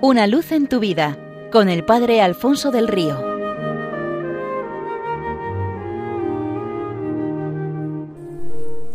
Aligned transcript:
Una 0.00 0.28
luz 0.28 0.52
en 0.52 0.68
tu 0.68 0.78
vida 0.78 1.18
con 1.50 1.68
el 1.68 1.84
Padre 1.84 2.22
Alfonso 2.22 2.70
del 2.70 2.86
Río. 2.86 3.18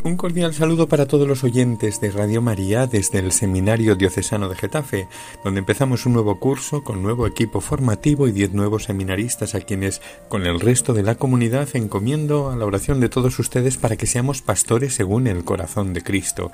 Un 0.06 0.16
cordial 0.16 0.54
saludo 0.54 0.88
para 0.88 1.06
todos 1.06 1.28
los 1.28 1.44
oyentes 1.44 2.00
de 2.00 2.10
Radio 2.10 2.42
María 2.42 2.88
desde 2.88 3.20
el 3.20 3.34
Seminario 3.34 3.96
Diocesano 3.96 4.48
de 4.48 4.56
Getafe, 4.56 5.10
donde 5.44 5.60
empezamos 5.60 6.06
un 6.06 6.14
nuevo 6.14 6.40
curso 6.40 6.86
con 6.86 7.04
nuevo 7.04 7.28
equipo 7.28 7.60
formativo 7.60 8.30
y 8.30 8.32
diez 8.32 8.54
nuevos 8.54 8.86
seminaristas 8.86 9.56
a 9.56 9.60
quienes, 9.60 10.02
con 10.30 10.46
el 10.46 10.62
resto 10.62 10.94
de 10.94 11.04
la 11.04 11.16
comunidad, 11.16 11.68
encomiendo 11.74 12.50
a 12.50 12.56
la 12.56 12.66
oración 12.66 13.02
de 13.02 13.10
todos 13.10 13.40
ustedes 13.40 13.76
para 13.76 13.98
que 13.98 14.08
seamos 14.08 14.42
pastores 14.42 14.94
según 14.94 15.28
el 15.28 15.44
corazón 15.44 15.92
de 15.92 16.02
Cristo. 16.02 16.50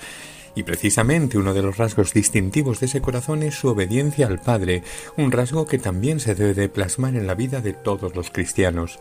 Y 0.60 0.64
precisamente 0.64 1.38
uno 1.38 1.54
de 1.54 1.62
los 1.62 1.78
rasgos 1.78 2.14
distintivos 2.14 2.82
de 2.82 2.88
ese 2.88 3.00
corazón 3.00 3.44
es 3.44 3.56
su 3.56 3.70
obediencia 3.70 4.28
al 4.28 4.42
Padre, 4.42 4.84
un 5.16 5.32
rasgo 5.32 5.66
que 5.66 5.80
también 5.80 6.20
se 6.20 6.36
debe 6.36 6.54
de 6.54 6.68
plasmar 6.68 7.16
en 7.16 7.28
la 7.28 7.34
vida 7.34 7.62
de 7.62 7.72
todos 7.72 8.14
los 8.14 8.30
cristianos. 8.30 9.00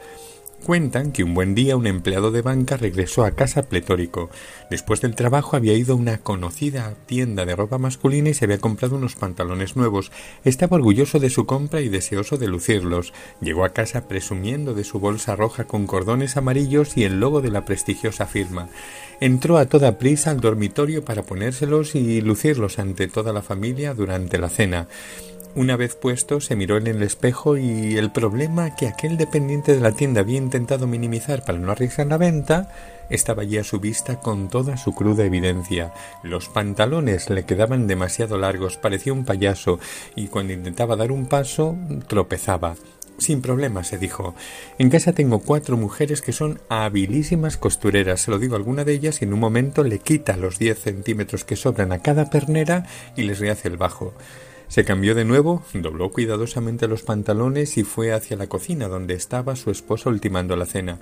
Cuentan 0.65 1.13
que 1.13 1.25
un 1.25 1.35
buen 1.35 1.55
día 1.55 1.77
un 1.77 1.87
empleado 1.87 2.31
de 2.31 2.43
banca 2.43 2.77
regresó 2.77 3.25
a 3.25 3.31
casa 3.31 3.63
pletórico. 3.63 4.29
Después 4.71 5.01
del 5.01 5.15
trabajo 5.15 5.57
había 5.57 5.73
ido 5.73 5.95
a 5.95 5.97
una 5.97 6.19
conocida 6.19 6.95
tienda 7.07 7.47
de 7.47 7.57
ropa 7.57 7.79
masculina 7.79 8.29
y 8.29 8.35
se 8.35 8.45
había 8.45 8.59
comprado 8.59 8.97
unos 8.97 9.15
pantalones 9.15 9.77
nuevos. 9.77 10.13
Estaba 10.45 10.77
orgulloso 10.77 11.21
de 11.21 11.31
su 11.31 11.47
compra 11.47 11.81
y 11.81 11.89
deseoso 11.89 12.37
de 12.37 12.49
lucirlos. 12.49 13.15
Llegó 13.41 13.65
a 13.65 13.71
casa 13.71 14.09
presumiendo 14.09 14.75
de 14.75 14.85
su 14.85 14.99
bolsa 14.99 15.37
roja 15.37 15.65
con 15.65 15.87
cordones 15.87 16.37
amarillos 16.37 16.97
y 16.97 17.05
el 17.05 17.19
logo 17.19 17.41
de 17.41 17.51
la 17.51 17.65
prestigiosa 17.65 18.27
firma. 18.27 18.69
Entró 19.21 19.57
a 19.57 19.67
toda 19.67 19.99
prisa 19.99 20.33
al 20.33 20.41
dormitorio 20.41 21.05
para 21.05 21.23
ponérselos 21.23 21.95
y 21.95 22.21
lucirlos 22.21 22.79
ante 22.79 23.09
toda 23.09 23.33
la 23.33 23.43
familia 23.43 23.95
durante 23.95 24.39
la 24.39 24.51
cena. 24.51 24.87
Una 25.55 25.77
vez 25.77 25.97
puesto, 25.97 26.41
se 26.41 26.57
miró 26.57 26.77
en 26.77 26.87
el 26.87 27.03
espejo 27.03 27.57
y 27.57 27.97
el 27.97 28.13
problema 28.13 28.77
que 28.77 28.87
aquel 28.87 29.17
dependiente 29.17 29.75
de 29.75 29.81
la 29.81 29.93
tienda 29.93 30.21
había 30.21 30.37
intentado 30.37 30.87
minimizar 30.87 31.45
para 31.45 31.59
no 31.59 31.73
arriesgar 31.73 32.07
la 32.07 32.17
venta 32.17 32.71
estaba 33.11 33.43
allí 33.43 33.59
a 33.59 33.65
su 33.65 33.81
vista 33.81 34.21
con 34.21 34.49
toda 34.49 34.77
su 34.77 34.95
cruda 34.95 35.25
evidencia. 35.25 35.93
Los 36.23 36.49
pantalones 36.49 37.31
le 37.31 37.45
quedaban 37.45 37.87
demasiado 37.87 38.37
largos, 38.37 38.77
parecía 38.77 39.13
un 39.13 39.25
payaso, 39.25 39.81
y 40.15 40.29
cuando 40.29 40.53
intentaba 40.53 40.95
dar 40.95 41.11
un 41.11 41.27
paso 41.27 41.77
tropezaba. 42.07 42.77
Sin 43.19 43.43
problema, 43.43 43.83
se 43.83 43.99
dijo. 43.99 44.37
En 44.79 44.91
casa 44.91 45.13
tengo 45.13 45.41
cuatro 45.41 45.77
mujeres 45.77 46.23
que 46.23 46.33
son 46.33 46.61
habilísimas 46.69 47.57
costureras. 47.57 48.21
Se 48.21 48.31
lo 48.31 48.39
digo 48.39 48.55
a 48.55 48.59
alguna 48.59 48.85
de 48.85 48.93
ellas 48.93 49.21
y 49.21 49.25
en 49.25 49.33
un 49.33 49.41
momento 49.41 49.83
le 49.83 49.99
quita 49.99 50.37
los 50.37 50.59
diez 50.59 50.79
centímetros 50.79 51.45
que 51.45 51.57
sobran 51.57 51.91
a 51.91 52.01
cada 52.01 52.31
pernera 52.31 52.87
y 53.17 53.23
les 53.23 53.41
rehace 53.41 53.67
el 53.67 53.77
bajo. 53.77 54.15
Se 54.69 54.85
cambió 54.85 55.15
de 55.15 55.25
nuevo, 55.25 55.63
dobló 55.73 56.11
cuidadosamente 56.11 56.89
los 56.89 57.03
pantalones 57.03 57.79
y 57.79 57.85
fue 57.85 58.13
hacia 58.13 58.37
la 58.37 58.49
cocina 58.49 58.87
donde 58.87 59.15
estaba 59.15 59.57
su 59.57 59.71
esposa 59.71 60.11
ultimando 60.11 60.57
la 60.57 60.67
cena. 60.67 60.99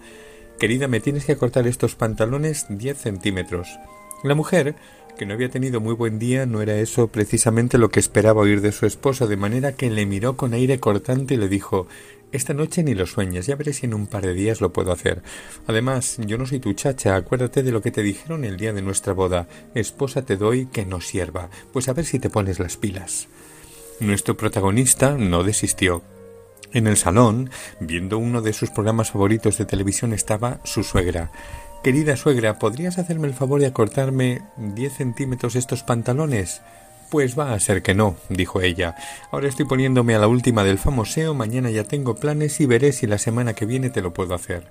Querida, 0.61 0.87
me 0.87 1.01
tienes 1.01 1.25
que 1.25 1.37
cortar 1.37 1.67
estos 1.67 1.97
pantalones 1.97 2.67
diez 2.69 2.97
centímetros. 2.97 3.77
La 4.23 4.37
mujer, 4.37 4.77
que 5.19 5.27
no 5.27 5.35
había 5.35 5.51
tenido 5.51 5.81
muy 5.81 5.95
buen 5.95 6.21
día, 6.21 6.47
no 6.47 6.63
era 6.63 6.77
eso 6.77 7.09
precisamente 7.09 7.77
lo 7.77 7.91
que 7.91 7.99
esperaba 7.99 8.43
oír 8.43 8.61
de 8.61 8.71
su 8.71 8.87
esposo, 8.87 9.27
de 9.27 9.37
manera 9.37 9.73
que 9.73 9.91
le 9.91 10.07
miró 10.07 10.37
con 10.37 10.55
aire 10.55 10.79
cortante 10.79 11.35
y 11.35 11.37
le 11.37 11.49
dijo 11.49 11.89
Esta 12.31 12.55
noche 12.55 12.85
ni 12.85 12.95
lo 12.95 13.07
sueñes, 13.07 13.47
ya 13.47 13.57
veré 13.57 13.73
si 13.73 13.87
en 13.87 13.95
un 13.95 14.07
par 14.07 14.25
de 14.25 14.33
días 14.33 14.61
lo 14.61 14.73
puedo 14.73 14.93
hacer. 14.93 15.23
Además, 15.67 16.19
yo 16.25 16.39
no 16.39 16.47
soy 16.47 16.61
tu 16.61 16.73
chacha, 16.73 17.17
acuérdate 17.17 17.65
de 17.65 17.73
lo 17.73 17.83
que 17.83 17.91
te 17.91 18.05
dijeron 18.05 18.45
el 18.45 18.57
día 18.57 18.73
de 18.73 18.83
nuestra 18.83 19.13
boda. 19.13 19.49
Esposa 19.75 20.25
te 20.25 20.37
doy 20.37 20.67
que 20.67 20.87
no 20.87 21.01
sierva. 21.01 21.51
Pues 21.73 21.89
a 21.89 21.95
ver 21.95 22.05
si 22.05 22.21
te 22.21 22.31
pones 22.31 22.61
las 22.61 22.77
pilas. 22.77 23.29
Nuestro 24.01 24.37
protagonista 24.37 25.13
no 25.13 25.43
desistió. 25.43 26.03
En 26.73 26.87
el 26.87 26.99
salón, 26.99 27.49
viendo 27.81 28.19
uno 28.19 28.43
de 28.43 28.53
sus 28.53 28.71
programas 28.71 29.11
favoritos 29.11 29.57
de 29.57 29.65
televisión, 29.65 30.13
estaba 30.13 30.61
su 30.65 30.85
suegra. 30.85 31.31
Querida 31.83 32.17
suegra, 32.17 32.59
¿podrías 32.59 32.99
hacerme 32.99 33.27
el 33.27 33.33
favor 33.35 33.61
de 33.61 33.69
acortarme 33.69 34.43
diez 34.57 34.93
centímetros 34.95 35.57
estos 35.57 35.83
pantalones? 35.83 36.61
Pues 37.11 37.39
va 37.39 37.53
a 37.53 37.61
ser 37.61 37.83
que 37.83 37.95
no, 37.95 38.17
dijo 38.29 38.61
ella. 38.61 38.97
Ahora 39.31 39.49
estoy 39.49 39.65
poniéndome 39.65 40.17
a 40.17 40.19
la 40.19 40.27
última 40.27 40.65
del 40.65 40.79
famoseo, 40.79 41.35
mañana 41.35 41.71
ya 41.71 41.85
tengo 41.85 42.17
planes 42.17 42.61
y 42.61 42.67
veré 42.67 42.93
si 42.93 43.07
la 43.07 43.19
semana 43.19 43.55
que 43.55 43.65
viene 43.65 43.91
te 43.91 44.03
lo 44.03 44.13
puedo 44.13 44.35
hacer. 44.35 44.65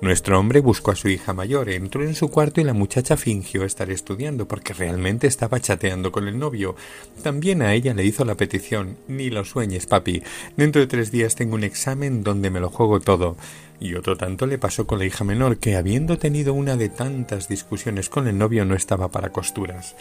Nuestro 0.00 0.38
hombre 0.38 0.60
buscó 0.60 0.92
a 0.92 0.96
su 0.96 1.08
hija 1.08 1.32
mayor, 1.32 1.70
entró 1.70 2.04
en 2.04 2.14
su 2.14 2.28
cuarto 2.28 2.60
y 2.60 2.64
la 2.64 2.74
muchacha 2.74 3.16
fingió 3.16 3.64
estar 3.64 3.90
estudiando 3.90 4.46
porque 4.46 4.74
realmente 4.74 5.26
estaba 5.26 5.60
chateando 5.60 6.12
con 6.12 6.28
el 6.28 6.38
novio. 6.38 6.76
También 7.22 7.62
a 7.62 7.72
ella 7.72 7.94
le 7.94 8.04
hizo 8.04 8.24
la 8.24 8.36
petición 8.36 8.96
Ni 9.08 9.30
lo 9.30 9.44
sueñes, 9.44 9.86
papi. 9.86 10.22
Dentro 10.56 10.80
de 10.80 10.86
tres 10.86 11.10
días 11.10 11.34
tengo 11.34 11.56
un 11.56 11.64
examen 11.64 12.22
donde 12.22 12.50
me 12.50 12.60
lo 12.60 12.70
juego 12.70 13.00
todo. 13.00 13.36
Y 13.80 13.94
otro 13.94 14.16
tanto 14.16 14.46
le 14.46 14.58
pasó 14.58 14.86
con 14.86 14.98
la 14.98 15.04
hija 15.04 15.24
menor, 15.24 15.56
que 15.56 15.76
habiendo 15.76 16.18
tenido 16.18 16.52
una 16.52 16.76
de 16.76 16.90
tantas 16.90 17.48
discusiones 17.48 18.08
con 18.08 18.28
el 18.28 18.36
novio 18.36 18.64
no 18.64 18.74
estaba 18.74 19.08
para 19.08 19.30
costuras. 19.30 19.96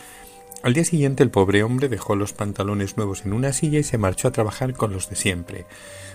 Al 0.63 0.73
día 0.73 0.84
siguiente 0.84 1.23
el 1.23 1.29
pobre 1.29 1.63
hombre 1.63 1.88
dejó 1.88 2.16
los 2.16 2.34
pantalones 2.34 2.97
nuevos 2.97 3.25
en 3.25 3.34
una 3.34 3.53
silla 3.53 3.79
y 3.79 3.84
se 3.84 3.97
marchó 3.97 4.28
a 4.28 4.31
trabajar 4.31 4.73
con 4.73 4.91
los 4.91 5.09
de 5.09 5.16
siempre. 5.16 5.66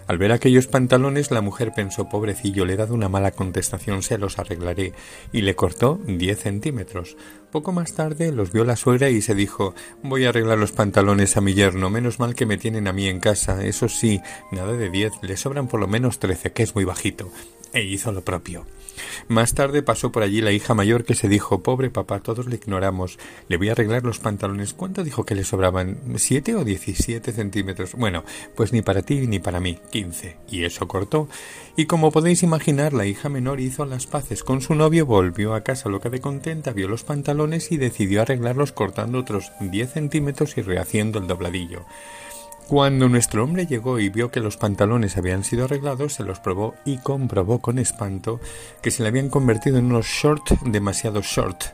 Al 0.08 0.18
ver 0.18 0.32
aquellos 0.32 0.66
pantalones 0.66 1.30
la 1.30 1.40
mujer 1.40 1.72
pensó 1.74 2.08
pobrecillo, 2.08 2.64
le 2.64 2.72
he 2.72 2.76
dado 2.76 2.92
una 2.92 3.08
mala 3.08 3.30
contestación, 3.30 4.02
se 4.02 4.18
los 4.18 4.40
arreglaré, 4.40 4.94
y 5.32 5.42
le 5.42 5.54
cortó 5.54 6.00
diez 6.06 6.40
centímetros. 6.40 7.16
Poco 7.52 7.72
más 7.72 7.94
tarde 7.94 8.32
los 8.32 8.52
vio 8.52 8.64
la 8.64 8.76
suegra 8.76 9.10
y 9.10 9.22
se 9.22 9.36
dijo 9.36 9.74
voy 10.02 10.24
a 10.24 10.30
arreglar 10.30 10.58
los 10.58 10.72
pantalones 10.72 11.36
a 11.36 11.40
mi 11.40 11.54
yerno, 11.54 11.88
menos 11.88 12.18
mal 12.18 12.34
que 12.34 12.46
me 12.46 12.58
tienen 12.58 12.88
a 12.88 12.92
mí 12.92 13.06
en 13.06 13.20
casa, 13.20 13.64
eso 13.64 13.88
sí, 13.88 14.20
nada 14.50 14.72
de 14.72 14.90
diez, 14.90 15.12
le 15.22 15.36
sobran 15.36 15.68
por 15.68 15.78
lo 15.78 15.86
menos 15.86 16.18
trece, 16.18 16.52
que 16.52 16.64
es 16.64 16.74
muy 16.74 16.84
bajito. 16.84 17.30
E 17.72 17.84
hizo 17.84 18.10
lo 18.10 18.22
propio. 18.22 18.66
Más 19.28 19.54
tarde 19.54 19.82
pasó 19.82 20.12
por 20.12 20.22
allí 20.22 20.40
la 20.40 20.52
hija 20.52 20.74
mayor 20.74 21.04
que 21.04 21.14
se 21.14 21.28
dijo 21.28 21.62
Pobre 21.62 21.90
papá, 21.90 22.20
todos 22.20 22.46
le 22.46 22.56
ignoramos. 22.56 23.18
Le 23.48 23.56
voy 23.56 23.68
a 23.68 23.72
arreglar 23.72 24.04
los 24.04 24.18
pantalones. 24.18 24.72
¿Cuánto 24.74 25.04
dijo 25.04 25.24
que 25.24 25.34
le 25.34 25.44
sobraban? 25.44 25.98
¿Siete 26.16 26.54
o 26.54 26.64
diecisiete 26.64 27.32
centímetros? 27.32 27.94
Bueno, 27.94 28.24
pues 28.54 28.72
ni 28.72 28.82
para 28.82 29.02
ti 29.02 29.26
ni 29.26 29.38
para 29.38 29.60
mí. 29.60 29.78
Quince. 29.90 30.36
Y 30.48 30.64
eso 30.64 30.88
cortó. 30.88 31.28
Y 31.76 31.86
como 31.86 32.12
podéis 32.12 32.42
imaginar, 32.42 32.92
la 32.92 33.06
hija 33.06 33.28
menor 33.28 33.60
hizo 33.60 33.86
las 33.86 34.06
paces 34.06 34.44
con 34.44 34.60
su 34.60 34.74
novio, 34.74 35.06
volvió 35.06 35.54
a 35.54 35.62
casa 35.62 35.88
loca 35.88 36.10
de 36.10 36.20
contenta, 36.20 36.72
vio 36.72 36.88
los 36.88 37.04
pantalones 37.04 37.72
y 37.72 37.78
decidió 37.78 38.22
arreglarlos 38.22 38.72
cortando 38.72 39.18
otros 39.18 39.52
diez 39.60 39.92
centímetros 39.92 40.56
y 40.58 40.62
rehaciendo 40.62 41.18
el 41.18 41.26
dobladillo. 41.26 41.86
Cuando 42.68 43.08
nuestro 43.08 43.44
hombre 43.44 43.66
llegó 43.66 43.98
y 43.98 44.08
vio 44.08 44.30
que 44.30 44.40
los 44.40 44.56
pantalones 44.56 45.18
habían 45.18 45.44
sido 45.44 45.64
arreglados, 45.64 46.14
se 46.14 46.24
los 46.24 46.40
probó 46.40 46.74
y 46.86 46.98
comprobó 46.98 47.60
con 47.60 47.78
espanto 47.78 48.40
que 48.80 48.90
se 48.90 49.02
le 49.02 49.10
habían 49.10 49.28
convertido 49.28 49.76
en 49.78 49.86
unos 49.86 50.06
short 50.06 50.48
demasiado 50.62 51.20
short, 51.20 51.64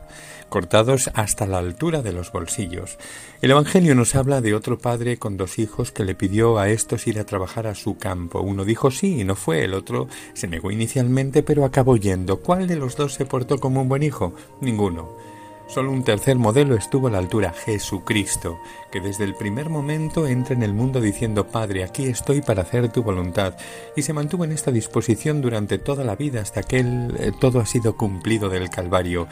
cortados 0.48 1.10
hasta 1.14 1.46
la 1.46 1.58
altura 1.58 2.02
de 2.02 2.12
los 2.12 2.32
bolsillos. 2.32 2.98
El 3.42 3.52
Evangelio 3.52 3.94
nos 3.94 4.16
habla 4.16 4.40
de 4.40 4.54
otro 4.54 4.78
padre 4.78 5.18
con 5.18 5.36
dos 5.36 5.60
hijos 5.60 5.92
que 5.92 6.04
le 6.04 6.16
pidió 6.16 6.58
a 6.58 6.68
estos 6.68 7.06
ir 7.06 7.20
a 7.20 7.24
trabajar 7.24 7.68
a 7.68 7.76
su 7.76 7.96
campo. 7.96 8.40
Uno 8.40 8.64
dijo 8.64 8.90
sí 8.90 9.20
y 9.20 9.24
no 9.24 9.36
fue, 9.36 9.62
el 9.64 9.74
otro 9.74 10.08
se 10.34 10.48
negó 10.48 10.72
inicialmente 10.72 11.44
pero 11.44 11.64
acabó 11.64 11.96
yendo. 11.96 12.40
¿Cuál 12.40 12.66
de 12.66 12.76
los 12.76 12.96
dos 12.96 13.14
se 13.14 13.24
portó 13.24 13.58
como 13.60 13.82
un 13.82 13.88
buen 13.88 14.02
hijo? 14.02 14.34
Ninguno. 14.60 15.28
Solo 15.68 15.92
un 15.92 16.02
tercer 16.02 16.38
modelo 16.38 16.74
estuvo 16.74 17.08
a 17.08 17.10
la 17.10 17.18
altura, 17.18 17.52
Jesucristo, 17.52 18.58
que 18.90 19.00
desde 19.00 19.24
el 19.24 19.34
primer 19.34 19.68
momento 19.68 20.26
entra 20.26 20.54
en 20.54 20.62
el 20.62 20.72
mundo 20.72 20.98
diciendo 20.98 21.46
Padre, 21.46 21.84
aquí 21.84 22.06
estoy 22.06 22.40
para 22.40 22.62
hacer 22.62 22.90
tu 22.90 23.02
voluntad, 23.02 23.54
y 23.94 24.00
se 24.00 24.14
mantuvo 24.14 24.44
en 24.44 24.52
esta 24.52 24.70
disposición 24.70 25.42
durante 25.42 25.76
toda 25.76 26.04
la 26.04 26.16
vida 26.16 26.40
hasta 26.40 26.62
que 26.62 26.78
eh, 26.78 27.32
todo 27.38 27.60
ha 27.60 27.66
sido 27.66 27.98
cumplido 27.98 28.48
del 28.48 28.70
Calvario. 28.70 29.28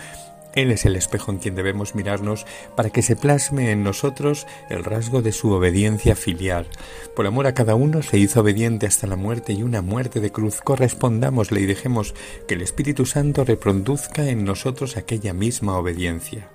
Él 0.57 0.71
es 0.71 0.87
el 0.87 0.97
espejo 0.97 1.31
en 1.31 1.39
quien 1.39 1.55
debemos 1.55 1.95
mirarnos 1.95 2.47
para 2.75 2.89
que 2.89 3.03
se 3.03 3.15
plasme 3.15 3.71
en 3.71 3.85
nosotros 3.85 4.47
el 4.71 4.85
rasgo 4.85 5.21
de 5.21 5.33
su 5.33 5.53
obediencia 5.53 6.17
filial. 6.17 6.67
Por 7.15 7.27
amor 7.27 7.47
a 7.47 7.53
cada 7.53 7.75
uno 7.75 8.03
se 8.03 8.19
hizo 8.19 8.41
obediente 8.41 8.87
hasta 8.87 9.07
la 9.07 9.17
muerte 9.17 9.53
y 9.53 9.63
una 9.63 9.83
muerte 9.83 10.19
de 10.19 10.33
cruz. 10.33 10.63
Correspondámosle 10.63 11.61
y 11.61 11.67
dejemos 11.67 12.15
que 12.49 12.55
el 12.55 12.63
Espíritu 12.63 13.05
Santo 13.05 13.45
reproduzca 13.45 14.29
en 14.31 14.45
nosotros 14.45 14.97
aquella 14.97 15.35
misma 15.35 15.77
obediencia. 15.77 16.49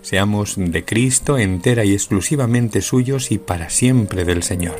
Seamos 0.00 0.54
de 0.56 0.84
Cristo 0.84 1.38
entera 1.38 1.84
y 1.84 1.92
exclusivamente 1.92 2.80
suyos 2.80 3.30
y 3.30 3.38
para 3.38 3.70
siempre 3.70 4.24
del 4.24 4.42
Señor. 4.42 4.76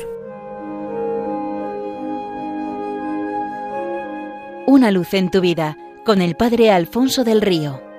Una 4.67 4.91
luz 4.91 5.13
en 5.13 5.31
tu 5.31 5.39
vida 5.39 5.77
con 6.05 6.21
el 6.21 6.35
Padre 6.35 6.71
Alfonso 6.71 7.23
del 7.23 7.41
Río. 7.41 7.92